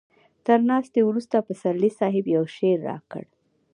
تر 0.45 0.59
ناستې 0.69 0.99
وروسته 1.05 1.35
پسرلي 1.47 1.89
صاحب 1.99 2.25
يو 2.35 2.43
شعر 2.55 2.79
راکړ. 2.89 3.23